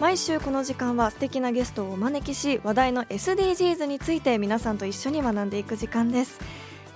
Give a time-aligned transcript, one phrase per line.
[0.00, 6.40] 毎週この時間は素敵なゲストをお招きし話題の SDGs について皆さんと一緒に学んでいく時間です、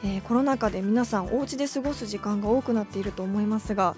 [0.03, 3.95] えーコロナ禍で皆さんお家で過ごす時間が多くなっていると思いますが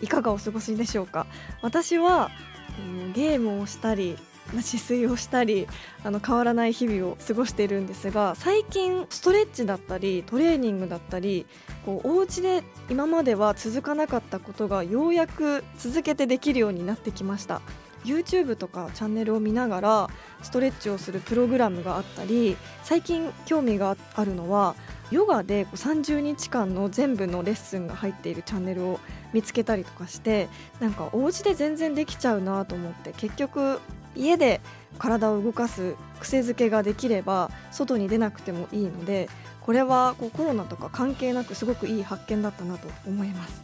[0.00, 1.26] いかがお過ごしでしょうか？
[1.60, 2.30] 私は、
[2.78, 4.16] うんゲームをしたり
[4.48, 5.66] まあ自炊をしたり
[6.04, 11.44] あの変わらない日々を過ごしているんですが最近ストレッチだったりトレーニングだったり
[11.84, 17.60] こうお家で今までは続かなかったことがようやく続けてできるようになってきました。
[18.08, 20.10] YouTube とかチャンネルを見ながら
[20.42, 24.74] ストレッチをするプログラムがあったり最近興味があるのは
[25.10, 29.00] ヨガで30日間の全部のレッスンが入っているチャンネルを
[29.32, 30.48] 見つけたりとかして
[30.80, 33.80] なんかお家で全然できちゃうなと思って結局
[34.16, 34.60] 家で
[34.98, 39.28] 体を動かす癖づけができれば外に出なくてもいいので
[39.60, 43.62] これはこうコロナとか関係なくすごくいい発見だったなと思います。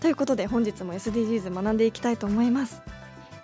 [0.00, 2.82] ということで本日も SDGs 学んでいきたいと思います。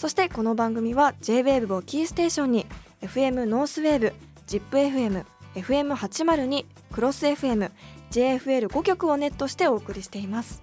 [0.00, 2.66] そしてこの番組は JWAVE をキーステーションに
[3.02, 4.14] FM ノースウェーブ
[4.46, 7.70] ZIPFM FM802 クロス FM
[8.10, 10.62] JFL5 曲をネットしてお送りしています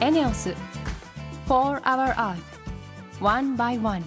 [0.00, 0.54] エネオス
[1.46, 2.38] 4 Hour Earth
[3.20, 4.02] One by One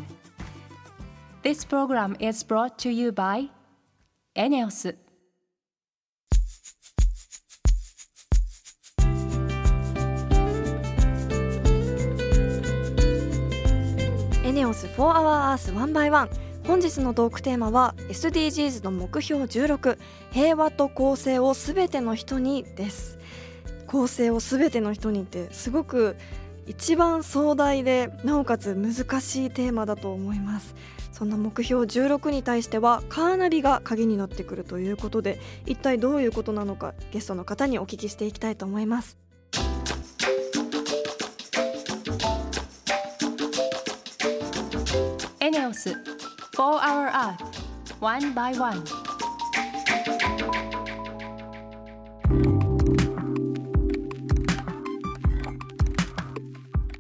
[1.44, 3.52] This program is brought to you by
[4.34, 4.96] エネオス
[15.00, 19.98] 4 Hour Earth 1 by 1本日のトークテーマは SDGs の目標16
[20.32, 23.18] 平和と公正をすべての人にです。
[23.88, 26.18] 公正をすべての人にってすごく
[26.68, 30.76] 一番壮大でなおかつ難しいテーマだと思います。
[31.14, 39.29] そんな目標16に対してはカーナビが鍵になってくるということで一体どういうことなのかゲストの方にお聞きしていきたいと思います。
[45.80, 45.98] ス4
[46.58, 47.36] Hour Earth
[48.02, 48.84] One by One.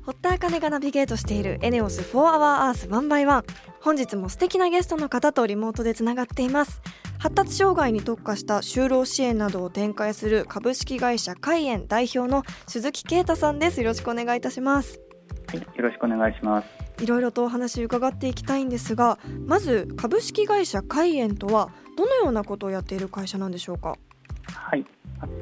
[0.05, 3.43] 堀田茜がナビゲートしているエネオス4 Hour Earth 1 by 1
[3.81, 6.81] 本日も素敵なゲストの方とリモートでつながっています。
[7.17, 13.81] 発達障害に特化した就労支援などを展開する株式会社海援代表の鈴木啓太さんです。
[13.81, 15.01] よろしくお願いいたします。
[15.47, 16.78] はい、よろしくお願いします。
[17.01, 23.97] いろいろとお話伺っていきたいんですがまず株式会社海援とはどのようなことをやっている会社なんでしょうか？
[24.45, 24.85] はい、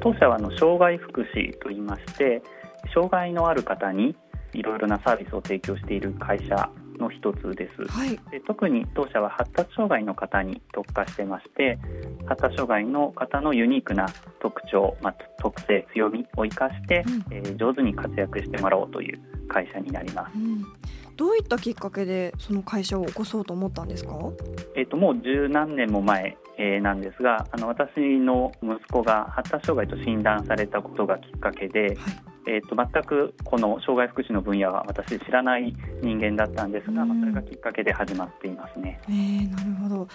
[0.00, 2.42] 当社はあの障害福祉といいまして、
[2.92, 4.16] 障害のある方に
[4.52, 7.86] いろいろなサービスを提供している会社の一つです。
[7.86, 8.18] はい。
[8.30, 11.78] で特に当社は発達障害の方に特化してまして
[12.26, 14.08] 発達障害の方のユニークな
[14.40, 17.24] 特徴、まあ、特性強みを生かして、うん。
[17.30, 20.36] えー上手に活躍してもらおうという会社になります。
[20.36, 20.38] う。
[20.38, 20.64] ん
[21.18, 24.12] どういったきっかけでその会社を起こそうと思ったんですか？
[24.76, 31.96] えー、ともう十何年も前、えーなんですがあの私の息子が発達障害と診断されたことがきっかけで、はい。
[32.50, 37.08] えー、と全くこの障害福祉の分野は私知らない人間だったんですが、うん。
[37.08, 38.98] まあ、それがきっかけで始まっていますね。
[39.08, 40.08] えー、なるほど。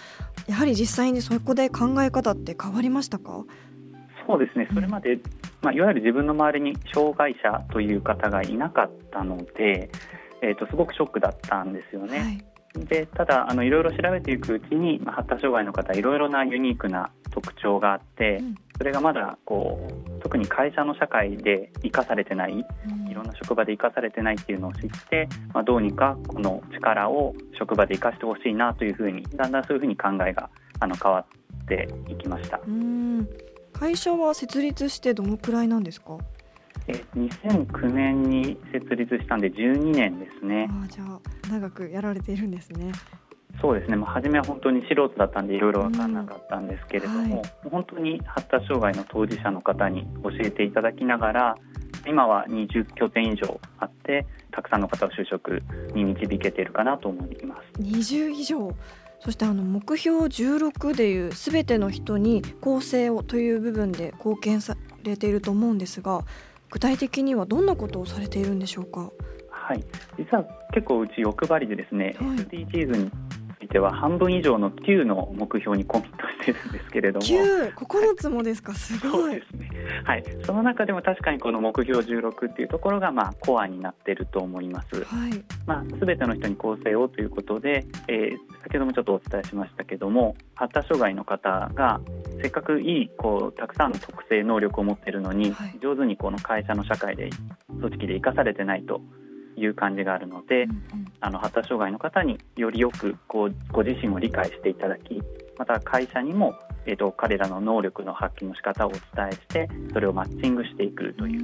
[0.48, 3.44] やはり実際にそこで考え方って変わりましたか？
[4.26, 4.66] そうですね。
[4.74, 5.18] それまで、
[5.62, 9.90] まあ、いわゆる自分の周りに障害者という方がいなかったので、
[10.44, 12.18] えー、とすごくショックだったんですよね。
[12.18, 12.44] はい。
[12.86, 18.54] でただあのいろいろ調べていくうちに、まあ、発達障害の方いろいろなユニークな特徴があって、うん。
[18.76, 22.66] それがまだこう特に会社の社会で生かされてない
[23.08, 30.50] いろんな職場で生かされてないっていうのを知って、まあ、どうにかこの力を職場で生かしてほしいなというふうにだんだんそういうふうに考えが
[30.80, 32.60] あの変わっていきました。
[32.66, 33.28] うん。
[33.72, 36.18] 会社は設立してどのくらいなんですか？
[36.18, 36.33] え
[37.16, 40.68] 2009年に設立したんで12年ですね。
[40.70, 42.92] あじゃあ長くやられているんですね。
[43.60, 51.54] そうですね、まあ、初めは本当に素人だったんでいろいろ分からなかったんですけれども、うんはい、本当に発達障害の当事者の方に教えていただきながら
[52.06, 55.62] 今は20拠点以上あってたくさんの方を就職
[55.94, 57.80] に導けているかなと思います。
[57.80, 58.74] 20以上？
[59.20, 66.24] そしてあの目標16でいうすべての人に公正をという部分で貢献されていると思うんですが
[66.74, 69.12] 具体的にはどんなことをされているんでしょうか？
[69.48, 69.84] はい。
[70.18, 70.44] 実は
[70.74, 73.12] 結構うち欲張りでですね、はい、SDGs に
[73.64, 77.24] いては半分以上の9の目標にコミットしてるんですけれども。
[77.24, 78.74] 9、9つもですか？
[78.74, 79.34] すごい。
[79.34, 79.70] ですね。
[80.04, 85.44] はい、その中でも確かにこの目標16っていうところがまあコアになっていると思います、はい。
[85.66, 92.00] まあ、全ての人に公正をということで、えー、先ほどもちょっとお伝えしましたけども発達障害の方が
[92.40, 97.30] せっかくいいこうたくさんの特性能力を持っているのに、はい、上手にこの会社の社会で
[97.68, 99.00] 組織で生かされてないと
[99.56, 100.78] いう感じがあるので、うんうん、
[101.20, 105.22] あの発達障害の方によりよくこうご自身を理解していただき
[105.56, 106.54] また会社にも、
[106.84, 111.40] えーと、彼らの能力の発揮の仕方をお伝えしてそれをマッチングしていくという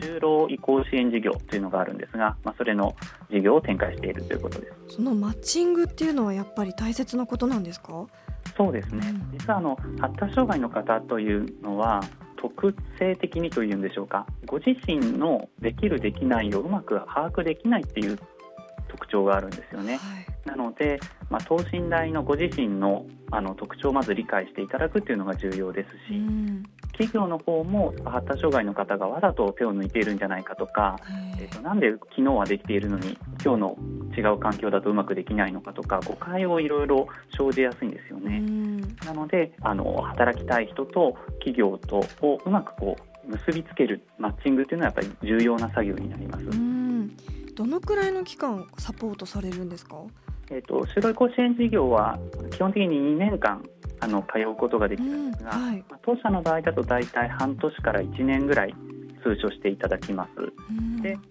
[0.00, 2.96] 就労移行支援事業というのがあるんですが、まあ、それの
[3.30, 4.96] 事業を展開しているということです。
[4.96, 8.06] そのマッチングっていうのはやっぱり大切なことなんですか？
[8.56, 12.02] そうですね、うん、実はあの発達障害の方というのは
[12.42, 14.26] 特性的にというんでしょうか。
[14.46, 18.18] ご自身のできるできないをうまく把握できないっていう
[18.92, 19.96] 特徴があるんですよね。
[19.96, 21.00] はい、なので、
[21.30, 26.62] まあ、等身大のご自身のあの特徴をまず理解していただくっていうのが重要ですし、うん、
[26.92, 30.98] 企業の方も発達障害の方がわざと手を抜いているんじゃないかとか、
[31.40, 33.78] えー、となんで昨日はできているのに今日の
[34.14, 38.36] 違う環境だとうまくできないのかとか誤解をいろいろ生じやすいんですよね。
[38.36, 46.44] うん、なのであの働きたい人と企業とをうまくこう結びつけるマッチングっていうのはやっぱり重要な作業になります。
[46.44, 47.16] うん
[47.54, 49.96] どのくらいの期間サポートされるんですか？
[50.50, 52.18] えーと、就労移行支援事業は
[52.50, 53.62] 基本的に2年間
[54.00, 58.74] あの通うことができるんですが、うんはい、当社の場合だと大体半年から1年ぐらい
[59.22, 60.30] 通所していただきます。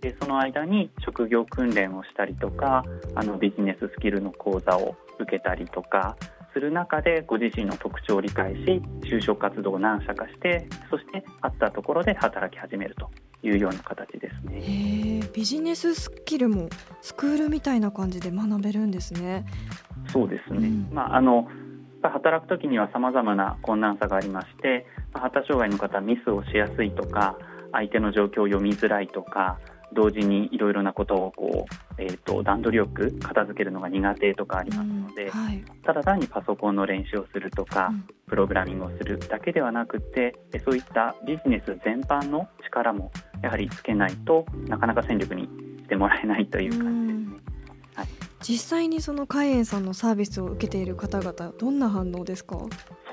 [0.02, 2.84] でその間に職業訓練をしたりとか
[3.16, 6.18] あのビジネススキルの講座を受けたりとか
[6.54, 13.10] する中でご自身の特徴を理解し就職活動を何社かしてそしてあったところで働き始めると
[13.44, 15.22] いうような形ですね。
[15.34, 16.70] ビジネススキルも
[17.02, 19.46] スクールみたいな感じで学べるんですね。
[20.08, 20.68] そうですね。
[20.68, 21.48] うん、まああの
[22.04, 27.38] 働く時にはさまざまな困難さがありまして、発達障害の方ミスをしやすいとか
[27.72, 29.60] 相手の状況を読みづらいとか
[29.94, 40.36] 同時にいろいろなことをこう、えーと、段取りよく片付けるのが苦手とかありますので、うんはい、ただ単にパソコンの練習をするとか、うん、プログラミングをするだけではなくて
[40.66, 43.12] そういったビジネス全般の力も
[43.44, 47.30] やはりつけないとなかなか戦力にしてもらえないという感じです。
[47.30, 47.42] ね。
[47.96, 48.08] はい、
[48.42, 52.58] 実際にその海援さんのサービスを受けている方々どんな反応ですか？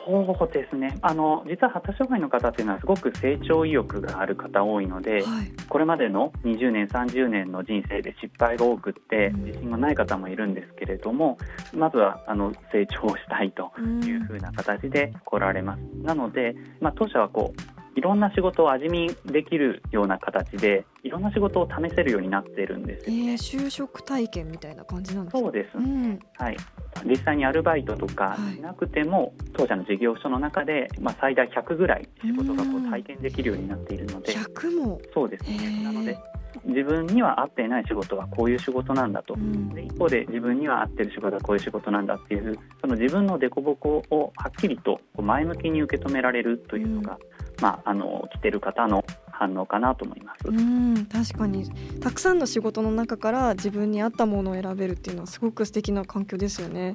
[0.08, 0.96] そうですね。
[1.02, 11.36] あの実は発達障害の方っていうのはすごく成長意欲がある方多いので、はい、これまでの20年30年の人生で失敗が多くって自信がない方もいるんですけれども、
[11.74, 13.70] うん、まずはあの成長したいと
[14.06, 15.80] いうふうな形で来られます。
[15.82, 25.38] うん、なので、まあ、当社はこういろんな仕事を味見できるような形でいろんな仕事を試せるようになっているんですよ、ね、えー、就職体験みたいな感じなんですか？
[25.40, 26.56] そうです、ね、うん、はい。
[27.04, 34.32] 実際にアルバイトとかしなくても、はい、当社の事業所の中で、まあ、最大100ぐらい仕事がこう体験できるようになっているので。
[34.32, 35.00] 100も？
[35.12, 35.44] そうです。
[35.44, 36.16] ねなので
[36.64, 50.48] 自分には合っていない仕事はこういう仕事なんだと、うん、で一方で自分には合ってる仕事はこういう仕事なんだっていうその自分の凸凹をはっきりと前向きに受け止められるというのが、うんまあ、あの来てる方の反応かなと思います。
[50.48, 51.68] うん確かに。
[52.00, 56.94] たくさんの仕事の中から自分に合ったものを選べるっていうのはすごく素敵な環境ですよね。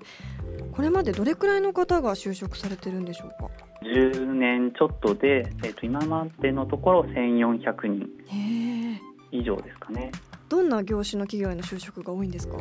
[0.73, 3.49] これまでどれくらいの方が就職されてるんでしょうか
[3.83, 8.09] ？10年ちょっとで、えーと、今までのところ1400人
[9.31, 10.11] 以上ですかね。
[10.49, 12.57] どんな業種の企業への就職が多いんですか？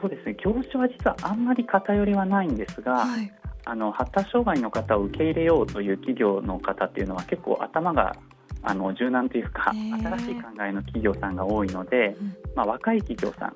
[0.00, 0.36] そうですね。
[0.44, 3.32] 業種は実はあんまり偏りはないんですが、はい、
[3.68, 8.16] あの発達障害の方を受け入れようという企業の方っていうのは結構頭が
[8.62, 12.16] あの柔軟というか新しい考えの企業さんが多いので、
[12.54, 13.54] まあ、若い企業さん。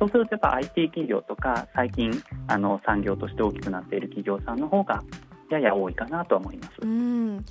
[0.00, 2.10] そうするとやっぱ IT 企業とか最近
[2.48, 5.00] あの産業として大きくなっている企業さんの方が
[5.48, 6.72] やや多いかなと思います。
[6.80, 7.44] うん。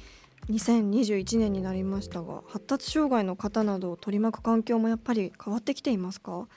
[0.50, 6.48] 2021年になりましたが発達障害の方などを取り巻く環境もやっぱり変わってきていますか？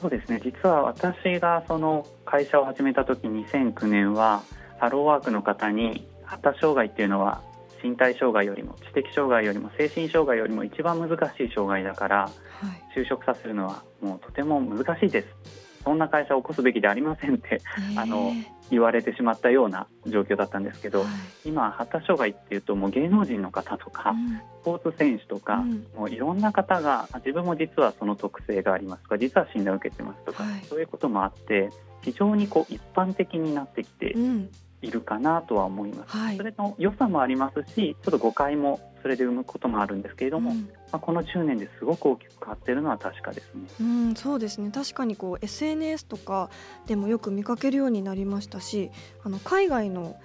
[0.00, 0.40] そうですね。
[0.42, 4.42] 実は私がその会社を始めた時2009年は
[4.78, 7.42] ハローワークの方に発達障害っていうのは
[7.82, 12.30] 身体障害よりも知的障害よりも精神障害よりも一番難しい障害だからは
[12.94, 12.98] い。
[12.98, 15.28] 就職させるのはもうとても難しいです。
[15.84, 17.60] そんな会社を起こすべきでありませんって
[17.96, 18.32] あの
[18.70, 21.08] 言われてしまったような状況だったんですけど、はい。
[21.48, 24.36] 今発達障害っていうともう芸能人の方とか、うん。
[24.36, 25.86] スポーツ選手とか、うん。
[25.96, 30.64] もういろんな方があ自分も実はその特性がありますとか実は診断を受けてますとか、はい。
[30.64, 31.70] そういうこともあって
[32.02, 34.50] 非常にこう一般的になってきてうん
[34.86, 36.16] いるかなとは思います。
[36.16, 36.36] はい。
[36.36, 40.68] それの良さもありますしちょっと誤解もそれで生むこともあるんですけれども、うん。
[40.92, 43.66] まあ、この10年ですごく大きく変わっているのは確かですね。
[43.80, 44.70] うん、そうですね。
[44.70, 46.50] 確かにこう SNS とか
[46.86, 48.90] でもよく見かけるようになりましたし
[49.22, 50.16] あの海外の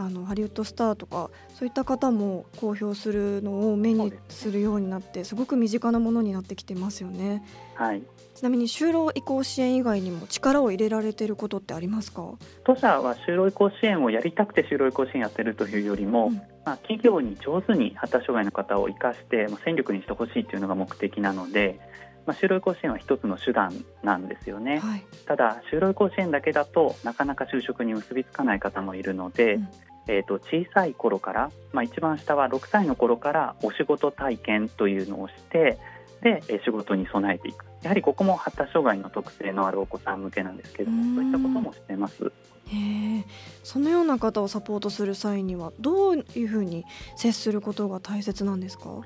[0.00, 7.42] あのハリウッドスターとかそういった方も公表するのを目にするようになってすごく身近なものになってきてますよね。
[7.74, 8.02] はい
[8.38, 12.34] ちなみに就労移行支援以外にも力を入れられていることってありますか？
[12.62, 16.34] 当社は就労移行支援をやりたくて就労移行支援やってるというよりも、うん。
[16.64, 21.80] まあ、企業に上手に発達障害の方を生かして、まあ、戦力にしてほしいというのが目的なので、
[22.26, 23.72] まあ、就労移行支援は一つの手段
[24.04, 24.78] なんですよね。
[24.78, 29.68] はい、ただ就労移行支援だけだとなかなか就職に結びつかない方もいるので、うん。
[30.06, 35.76] えー、と小さい頃から、まあ、一番下は6歳の頃からお仕事体験というのをして
[36.22, 41.14] でえー仕事に備えていくやはりここも発達障害の特性のあるお子さん向けなんですけれどうん。
[41.14, 42.24] もそういったこともしてます。
[42.24, 42.76] へ
[43.18, 43.24] え。
[43.62, 46.84] そのような方をサポートする際にはどういうふうに
[47.16, 49.00] 接することが大切なんですか？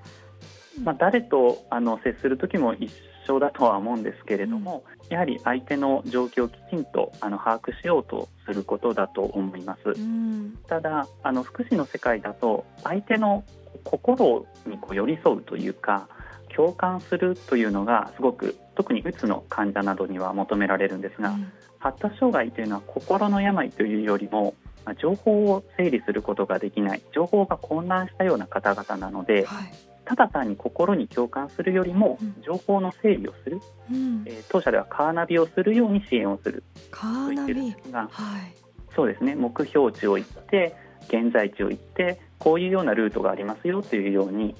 [0.82, 2.90] まあ、誰とあの接する時も一
[3.28, 9.90] 緒だとは思うんですけれども、やはり相手の状況をきちんとあの把握しようとすることだと思います。
[9.90, 10.58] うん。
[10.66, 13.44] ただあの福祉の世界だと相手の
[13.84, 16.08] 心にこう寄り添うというか
[16.56, 21.34] 共感するというのがすごく特にうつの患者などには求められるんですが、
[21.78, 24.54] 発達障害というのは心の病というよりも
[24.84, 29.72] まあ情報を整理することができない情報が混乱したような方々なのではい。
[30.04, 32.42] ただ単に心に共感するよりもうん。
[32.42, 34.22] 情報の整理をする、うん。
[34.26, 36.62] えー当社ではカーナビをするように支援をする。
[36.90, 38.54] カと言ってるんーナビですがはい。
[38.94, 39.34] そうですね。
[39.34, 40.74] 目標値を言って
[41.08, 44.54] 現在地を言ってこういうようなルートがありますよというように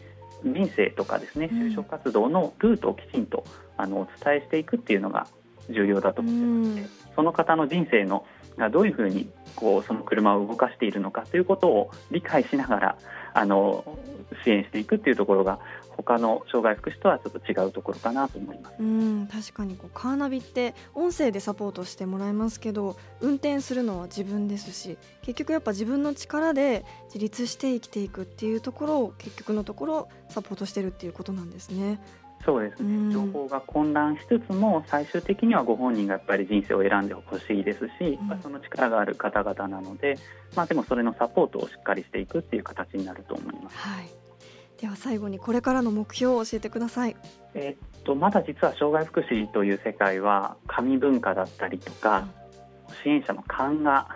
[0.45, 1.59] 人生とかですねうん。
[1.69, 3.45] 就職活動のルートをきちんと
[3.77, 5.27] あのお伝えしていくっていうのが
[5.71, 8.25] 重要だと思ってまして、その方の人生の
[8.59, 12.99] がどういうふうにこうその車を動かしているのかということを理解しながら
[13.35, 13.85] あの
[14.45, 15.59] 支援していくっていうところが
[15.97, 18.75] 他の障害福祉とはちょっと違うところかなと思います。
[18.79, 32.01] うん確かにこうカーナビって音声でサポートしてもらえますけど運転するのは自分ですし結局やっぱ自分の力で自立して生きていくっていうところを結局のところサポートしてるっていうことなんですね。
[32.45, 40.19] そうですうんね情報が混乱しつつも最終的にはご本人がやっぱり人生を選んでほしいですし、うんまあその力がある方々なので、
[40.57, 43.77] まあ、でもそれのサポートをしっかりしていくっていう形になると思います。
[43.77, 44.22] はい。
[44.83, 47.17] では最後にこれからの目標を教えてください。
[47.55, 52.27] えーっとまだ実は障害福祉という世界は紙文化だったりとか
[53.05, 54.09] 支援者の勘が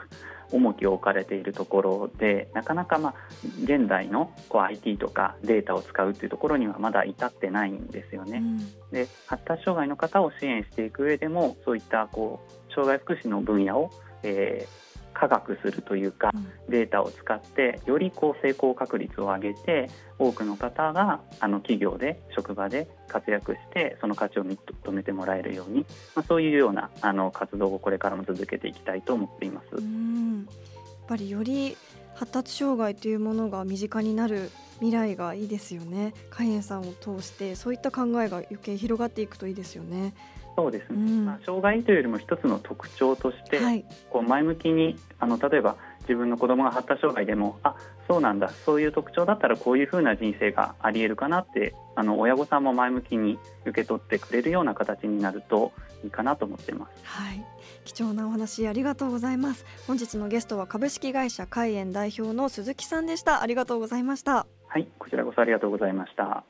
[0.51, 3.15] 重きを置かれているところでなかなか、まあ、
[3.63, 8.39] 現代のこう IT とかデータを使うというところにはまだ至ってないんですよね。
[8.39, 8.59] うん
[8.91, 13.93] で発達障害の方を支援していく上でもそういったこう障害福祉の分野を、
[14.25, 14.87] えー
[15.19, 16.31] 科学するというか
[16.69, 24.59] データを使ってよりこう成功確率を上げて多くの方があの企業で職場で活躍してその価値を認
[24.93, 29.77] めてもらえるように、まあ、そういうようなあの活動をこれからも続けていきたいと思っています。
[29.77, 31.77] うんやっぱりより
[32.15, 36.15] 発達障害というものが身近になる未来がいいですよね。
[36.31, 40.15] 海援さんを通してそういった考えが余計広がっていくといいですよね。
[40.57, 43.85] そうですね、うんまあ、障害というよりも一つの特徴として、はい。
[44.11, 47.75] こう前向きにあの例えば自分の子供が発達障害でもあ
[48.09, 55.73] そうなんだそういう特徴だったらこういうふうな人生がありえるかなってあの親御さんも前向きに受け取ってくれるような形になると
[56.05, 57.05] いいかなと思っています。
[57.05, 57.45] はい。
[57.85, 59.65] 貴重なお話ありがとうございます。
[59.87, 63.43] 本日のゲストは株式会社海援代表の鈴木さんでした。
[63.43, 64.47] ありがとうございました。
[64.69, 66.45] はい、こちらこそありがとうございました。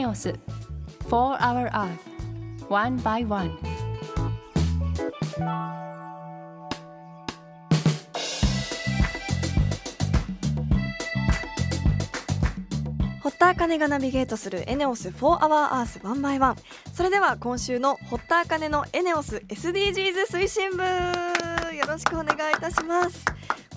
[0.00, 0.34] ネオス
[1.10, 1.98] For Our Earth
[2.70, 3.50] One by One.
[13.22, 16.56] 堀田茜がナビゲートするエネオス4 Hour Earth 1 by 1
[16.94, 20.82] それでは今週の堀田茜のエネオス SDGs 推進部。
[21.76, 23.22] よろしくお願いいたします。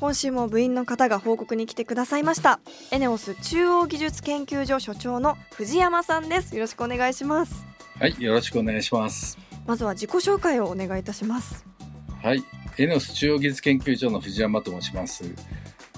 [0.04, 2.60] 今週も部員の方が報告に来てくださいました
[2.92, 7.66] エネオス中央技術研究所所長の藤山さんですよろしくお願いします
[7.98, 9.38] はい、よろしくお願いします。
[9.66, 11.66] まずは自己紹介をお願いいたします
[12.22, 12.44] はい、
[12.78, 15.24] エネオス中央技術研究所の藤山と申します。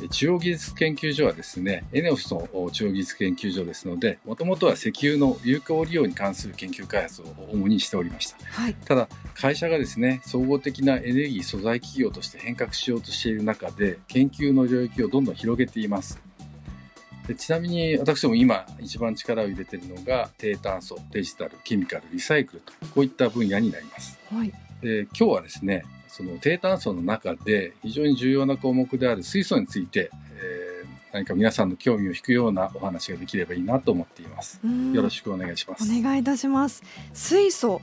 [0.01, 8.37] え中央技術研究所はですね、エネオスの中央技術研究所ですので、もともとは石油の有効利用に関する研究開発を主にしておりました。
[8.45, 16.19] はいただ、会社がですね、総合的なエネルギー素材企業として変革しようとしている中で、研究の領域をどんどん広げています。
[17.27, 24.19] でちなみに私ども今一番力を入れているのが低炭素、デジタル、ケミカル、リサイクルとこういった分野になります。
[24.31, 25.83] はいで今日はですね
[26.15, 30.65] その低炭素の中で非常に重要な項目である水素について、えー
[31.11, 34.59] 何か皆さんの興味を引くようなお話ができればいいなと思っています。
[34.91, 35.85] よろしくお願いします。
[35.89, 37.79] お願いいたします水素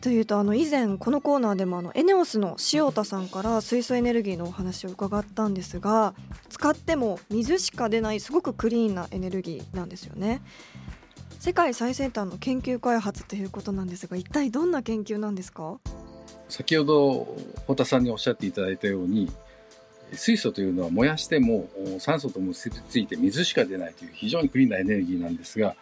[0.00, 6.14] というとあの以前このコーナーでもあのエネオスの塩田さんから水素エネルギーのお話を伺ったんですが
[6.50, 10.40] 使っても水しか出ないすごくクリーンなエネルギーなんですよね
[11.40, 15.80] 世界最先端の研究開発ということなんですが一体どんな研究なんですか？
[16.48, 19.30] 先ほど太田さんにおっしゃっていただいたように
[20.12, 25.74] 水素というのは燃やしてもお酸素と結びついて水しか出ないという非常にクリーンなエネルギーなんですが、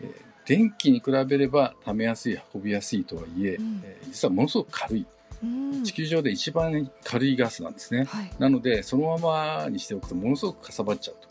[0.00, 3.82] えー電気に比べれば溜めやすい運びやすいとはいえ、うん。
[3.84, 5.06] えー実はものすごく軽い。
[5.44, 5.84] うん。
[5.84, 8.04] 地球上で一番軽いガスなんですね。
[8.04, 8.30] はい。
[8.38, 11.28] なのでそのままにしておくとものすごくかさばっちゃうと。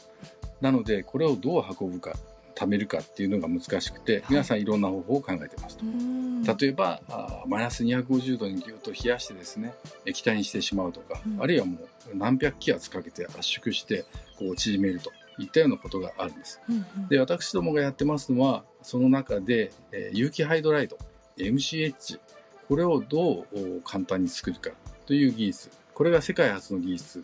[0.62, 2.16] なのでこれをどう運ぶか
[2.58, 5.86] 貯めるかっていうのが難しくて皆さんいろんな方法を考えてますと。
[5.86, 9.74] うん例えばあーマイナス250度にぎゅっと冷やしてですね
[10.06, 14.06] 液体にしてしまうとか、うんあるいはもう何百気圧かけて圧縮して
[14.40, 16.62] こう縮めるといったようなことがあるんです。
[16.70, 20.98] うんうんで私どもがやってますのはその中で、えー有機ハイドライド
[21.38, 22.20] MCH
[22.68, 24.72] これをどうお簡単に作るか
[25.06, 27.24] という技術これが世界初の技術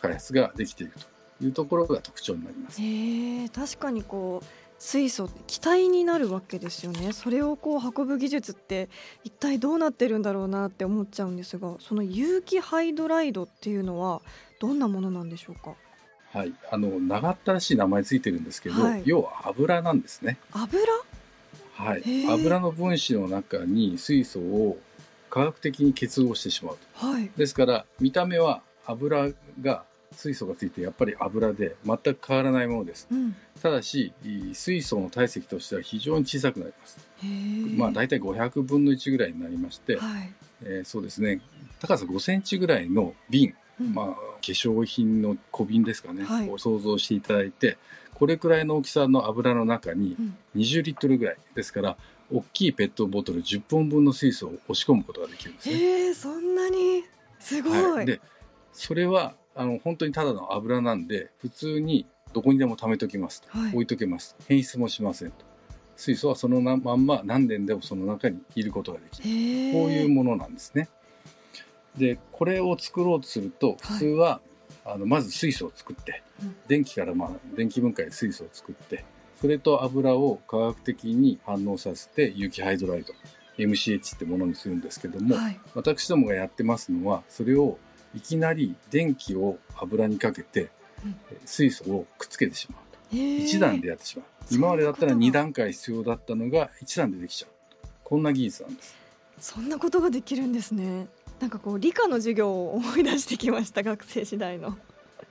[0.00, 0.92] 開発ができている
[1.38, 2.80] というところが特徴になります。
[3.76, 4.46] 確かにこう
[4.78, 7.12] 水素気体になるわけですよね。
[7.12, 8.88] それをこう運ぶ技術って
[9.24, 14.20] 一体どうなってるんだろうなって思っちゃうんですがその有機ハイドライドっていうのは
[14.60, 15.74] どんなものなんでしょうか？
[16.32, 19.02] はい、あの長ったらしい名前ついてるんですけど、はい。
[19.04, 20.38] 要は油なんですね。
[20.52, 20.82] 油？
[21.74, 22.02] はい。
[22.28, 24.78] 油の分子の中に水素を
[25.30, 27.06] 科学的に結合してしまうと。
[27.06, 27.30] はい。
[27.36, 29.84] ですから見た目は油が
[30.16, 33.06] 水素がついてやっぱり油で全く変わらないものです。
[33.10, 33.34] うん。
[33.62, 36.98] ただしい水素の体積としては非常に小さくなります。
[37.76, 40.32] まあ大体500分の1ぐらいになりまして、はい。
[40.62, 41.40] えーそうですね。
[41.80, 43.94] 高さ5センチぐらいの瓶、うん。
[43.94, 46.50] まあ化粧品の小瓶ですかね、はい。
[46.50, 47.78] を想像していただいて
[48.14, 50.36] これくらいの大きさの油の中にうん。
[50.56, 51.96] 20リットルぐらいですから
[52.32, 55.74] 大きいペットボトル10本分の水素を押し込むことができるんですね。
[55.74, 57.04] へえそんなに？
[57.38, 58.20] すごい、はい、で
[58.72, 63.72] それはあの本当にただの油なんで普通にどこにでも貯めときますと、はい。
[63.72, 64.36] 置いとけます。
[64.48, 65.44] 変質もしませんと。
[65.96, 69.72] 水素はそのまんま何年でもその中にいることができる。
[69.72, 70.88] こういうものなんですね。
[71.96, 74.40] でこれを作ろうとすると普通は、
[74.84, 76.56] あのまず水素を作って、うん。
[76.66, 79.04] 電気からまあ電気分解で水素を作って
[79.40, 83.14] それと油を化学的に反応させて有機ハイドライド
[83.56, 85.60] MCH ってものにするんですけども、はい。
[85.74, 87.78] 私どもがやってますのはそれを
[88.14, 90.70] いきなり電気を油にかけて
[91.04, 91.16] うん。
[91.44, 93.16] 水素をくっつけてしまうと。
[93.16, 94.26] へえ一段でやってしまう。
[94.50, 97.50] 今までだったらが2段階必要だったのが一段でできちゃう。
[98.02, 98.96] こんな技術なんです。
[99.40, 101.06] そんなことができるんですね。
[101.40, 104.76] なんかこう理科の授業を思い出してきました学生時代の。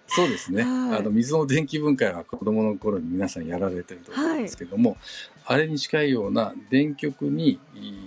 [0.07, 0.99] そうですね、はい。
[0.99, 4.97] あの水の電気分解は子供の頃に皆さんやられてると思うんですけども、
[5.45, 7.97] あれに近いような電極にいい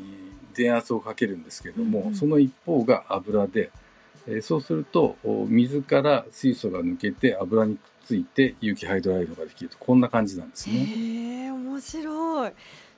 [0.55, 2.15] 電圧をかけるんですけども、うんうん。
[2.15, 3.71] その一方が油で、
[4.27, 9.79] えーそうするとお水から水素が抜けて油にくっついて有機ハイドライドができると。
[9.79, 10.75] こんな感じなんですね。
[10.77, 12.53] へえ面白い。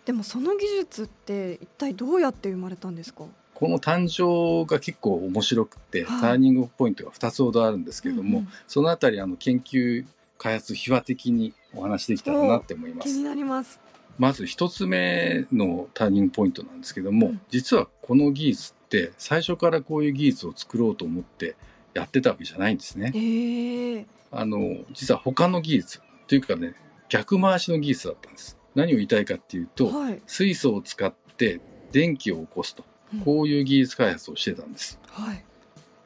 [0.04, 3.24] でもその技術って一体どうやって生まれたんですか？
[3.54, 6.20] この誕生が結構面白くて、はい。
[6.20, 8.48] ターニングポイントが2つほどあるんですけども、うんうん。
[8.66, 10.06] そのあたりあの研究
[10.38, 13.08] 開発秘話的にお話できたらなって思います。
[13.08, 13.24] 気に。
[13.24, 13.80] なります。
[14.18, 17.40] まず一つ目のターニングポイントなんですけども、うん。
[17.50, 21.57] 実はこの技術って最初からこういう技術を作ろうと思って
[21.92, 24.07] やってたわけじゃないんですね。
[24.31, 26.74] あの実は他の技術というかね
[27.09, 28.57] 逆回しの技術だったんです。
[28.74, 31.61] 何を言いたいかっていうと、はい水素を使って
[31.92, 34.98] 電気を起こすとうんこういう技術開発をしてたんです。
[35.11, 35.44] はい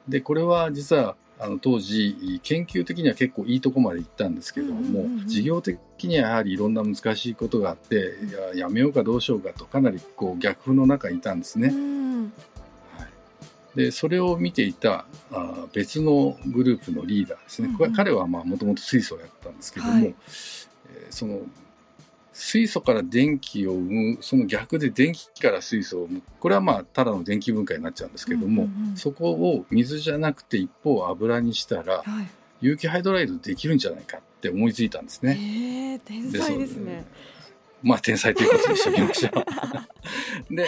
[0.08, 11.68] でこれは実はあの当時研究的には結構いいとこまで行ったんですけども、うんうんうんうん事業的にはやはりいろんな難しいことがあっていややめようかどうしようかとかなりこう逆風の中にいたんですね。
[11.68, 12.01] うんはい、
[13.74, 20.14] でそれを見ていたあ別のグループのリーダーですね、うんうんこれ彼はもともと水素をやったんですけども、はいえー
[21.10, 21.40] その
[22.34, 23.80] 水素から電気を生
[24.14, 26.22] む、その逆で電気から水素を生む。
[26.40, 32.26] これはまあ、ただの電気分解になっちゃうんですけども、うんうんうんそこを水じゃなくて一方油にしたら、はい
[32.62, 35.36] 有機ハイドライドできるんじゃないかって思いついたんですね。
[35.36, 37.04] えー、天才ですね
[37.82, 39.28] まあ、天才ということにしておきましょ
[40.50, 40.54] う。
[40.54, 40.66] で、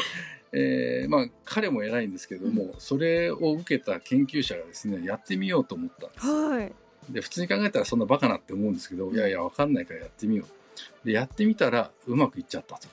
[0.57, 6.27] えーまあ、彼も偉いんですけども、それを受けた研究者がですね、やってみようと思ったんです。
[6.27, 6.73] はい
[7.11, 11.07] で、普通に考えたらそんなバカなって思うんですけど、いやいや、わかんないからやってみよう。
[11.07, 12.89] で、やってみたらうまくいっちゃったと。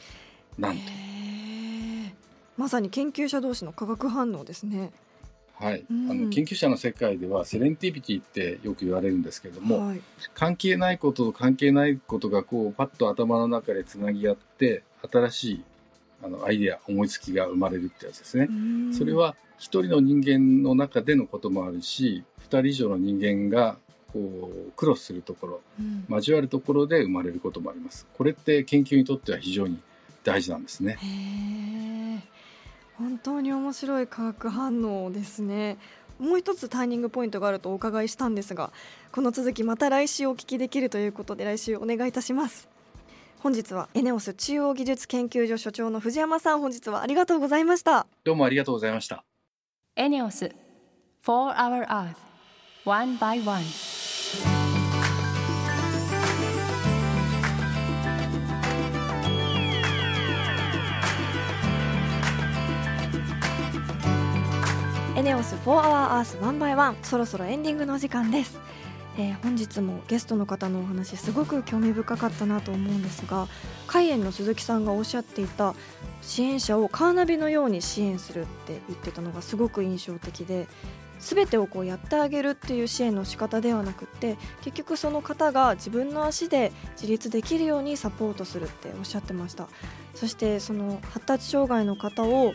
[0.58, 0.82] なんと。
[2.58, 4.91] まさに研究者同士の化学反応ですね
[5.56, 10.02] はい、うんあの研究者の世界ではセレンティビティってよく言われるんですけども、はい
[10.34, 15.63] 関係ないことと関係ないことがこうパッと頭の中でつなぎ合って新しい
[16.24, 18.48] あのアイデア思いつきが生まれるってやつですね。
[18.50, 23.78] うんそれは一人の人間の中でのこともあるし二人以上の人間が
[24.12, 28.08] こうクロスするところうん交わるところで生まれることもあります。
[28.18, 29.80] これって研究にとっては非常に
[30.24, 30.98] 大事なんですね。
[33.02, 35.78] 本当に面白い化学反応ですね
[36.20, 38.72] もう一つターニングポイントがあるとお伺いしたんですが
[39.12, 42.70] この続きまた来週お聞きできるということで来週お願いいたします
[43.42, 48.06] 本日はエネオス中央技術研究所所長の藤山さん本日はありがとうございました。
[48.24, 49.26] どうもありがとうございました。
[49.96, 50.54] ENEOS
[51.24, 52.18] For Our Earth
[52.86, 53.64] One by One.
[65.18, 68.60] エネオス4 Hour Earth 1 by 1そろそろエンディングのお時間です、
[69.22, 73.48] えー本日もゲストの方のお話すごく興味深かったなと思うんですが
[73.86, 75.76] 海援の鈴木さんがおっしゃっていた
[76.22, 80.68] 支援者をカーナビのように支援するって言ってたのがすごく印象的で
[81.20, 89.68] 全てをこうやってあげるっていう支援の仕方ではなくって結局その方が自分の足で自立できるようにサポートするっておっしゃってました。
[90.16, 92.54] そしてその発達障害の方を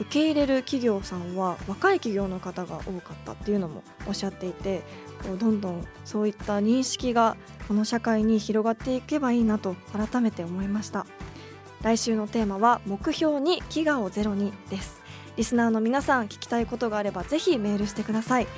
[0.00, 4.82] 受け入れる企業さんは若い企業の方が多かったっていうのもおっしゃっていて
[5.22, 11.06] こうどんどんそういった認識がこの社会に広がっていけばいいなと改めて思いました。
[11.82, 15.00] 来週のテーマは目標に飢餓をゼロにです。
[15.36, 18.48] リスナーの皆さん聞きたいことがあればぜひメールしてください。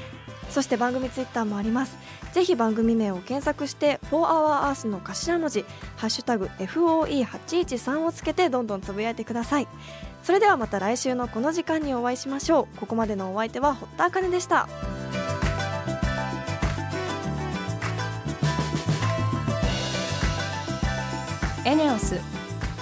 [0.49, 1.97] そして番組ツイッターもあります。
[2.33, 5.65] ぜひ番組名を検索して「4HourEarth」の頭文字
[5.97, 9.69] 「ハッシュタグ #FOE813」をつけてどんどんつぶやいてください。
[10.23, 12.79] それではまた来週のこの時間にお会いしましょう。
[12.79, 14.69] ここまでのお相手は堀田茜でした。
[21.71, 22.17] エネオス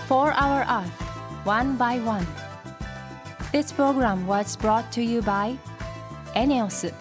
[0.09, 0.89] For Our Earth
[1.45, 2.27] One by One
[3.53, 5.59] This program was brought to you by
[6.35, 6.95] エネオス